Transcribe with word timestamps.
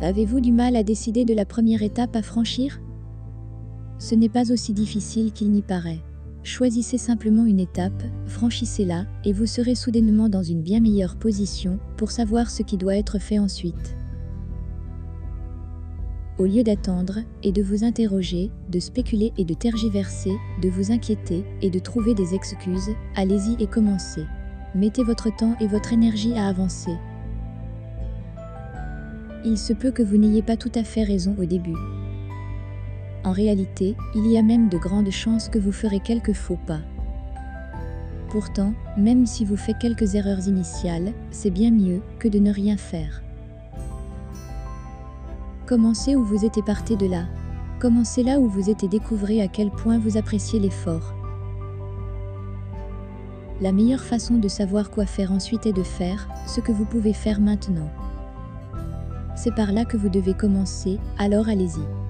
Avez-vous 0.00 0.40
du 0.40 0.52
mal 0.52 0.76
à 0.76 0.82
décider 0.82 1.24
de 1.24 1.34
la 1.34 1.46
première 1.46 1.82
étape 1.82 2.14
à 2.14 2.22
franchir? 2.22 2.80
Ce 3.98 4.14
n'est 4.14 4.28
pas 4.28 4.52
aussi 4.52 4.72
difficile 4.72 5.32
qu'il 5.32 5.50
n'y 5.50 5.62
paraît. 5.62 6.02
Choisissez 6.42 6.98
simplement 6.98 7.46
une 7.46 7.58
étape, 7.58 8.02
franchissez-la, 8.26 9.06
et 9.24 9.32
vous 9.32 9.46
serez 9.46 9.74
soudainement 9.74 10.28
dans 10.28 10.42
une 10.42 10.60
bien 10.60 10.80
meilleure 10.80 11.16
position 11.16 11.78
pour 11.96 12.10
savoir 12.10 12.50
ce 12.50 12.62
qui 12.62 12.76
doit 12.76 12.96
être 12.96 13.18
fait 13.18 13.38
ensuite. 13.38 13.96
Au 16.36 16.44
lieu 16.44 16.62
d'attendre 16.64 17.20
et 17.42 17.52
de 17.52 17.62
vous 17.62 17.82
interroger, 17.82 18.50
de 18.68 18.80
spéculer 18.80 19.32
et 19.38 19.44
de 19.44 19.54
tergiverser, 19.54 20.32
de 20.60 20.68
vous 20.68 20.92
inquiéter 20.92 21.44
et 21.62 21.70
de 21.70 21.78
trouver 21.78 22.12
des 22.12 22.34
excuses, 22.34 22.90
allez-y 23.16 23.56
et 23.62 23.66
commencez. 23.66 24.26
Mettez 24.74 25.04
votre 25.04 25.34
temps 25.34 25.56
et 25.60 25.66
votre 25.66 25.94
énergie 25.94 26.34
à 26.34 26.48
avancer. 26.48 26.92
Il 29.44 29.58
se 29.58 29.74
peut 29.74 29.90
que 29.90 30.02
vous 30.02 30.16
n'ayez 30.16 30.42
pas 30.42 30.56
tout 30.56 30.72
à 30.74 30.84
fait 30.84 31.02
raison 31.02 31.36
au 31.38 31.44
début. 31.44 31.76
En 33.24 33.32
réalité, 33.32 33.94
il 34.14 34.26
y 34.26 34.38
a 34.38 34.42
même 34.42 34.68
de 34.68 34.78
grandes 34.78 35.10
chances 35.10 35.48
que 35.48 35.58
vous 35.58 35.72
ferez 35.72 36.00
quelques 36.00 36.32
faux 36.32 36.58
pas. 36.66 36.80
Pourtant, 38.30 38.72
même 38.96 39.26
si 39.26 39.44
vous 39.44 39.56
faites 39.56 39.78
quelques 39.78 40.14
erreurs 40.14 40.48
initiales, 40.48 41.12
c'est 41.30 41.50
bien 41.50 41.70
mieux 41.70 42.00
que 42.18 42.28
de 42.28 42.38
ne 42.38 42.50
rien 42.50 42.76
faire. 42.76 43.22
Commencez 45.66 46.16
où 46.16 46.24
vous 46.24 46.44
êtes 46.44 46.58
et 46.58 46.62
partez 46.62 46.96
de 46.96 47.06
là. 47.06 47.26
Commencez 47.80 48.22
là 48.22 48.40
où 48.40 48.48
vous 48.48 48.70
et 48.70 48.88
découvrez 48.88 49.42
à 49.42 49.48
quel 49.48 49.70
point 49.70 49.98
vous 49.98 50.16
appréciez 50.16 50.58
l'effort. 50.58 51.14
La 53.60 53.72
meilleure 53.72 54.02
façon 54.02 54.34
de 54.38 54.48
savoir 54.48 54.90
quoi 54.90 55.06
faire 55.06 55.32
ensuite 55.32 55.66
est 55.66 55.72
de 55.72 55.82
faire 55.82 56.28
ce 56.46 56.60
que 56.60 56.72
vous 56.72 56.84
pouvez 56.84 57.12
faire 57.12 57.40
maintenant. 57.40 57.90
C'est 59.36 59.54
par 59.54 59.72
là 59.72 59.84
que 59.84 59.96
vous 59.96 60.08
devez 60.08 60.34
commencer, 60.34 60.98
alors 61.18 61.48
allez-y. 61.48 62.03